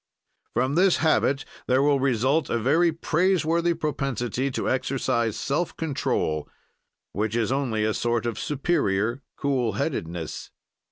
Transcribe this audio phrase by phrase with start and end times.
[0.55, 6.49] From this habit there will result a very praiseworthy propensity to exercise self control,
[7.11, 10.49] which is only a sort of superior cool headedness.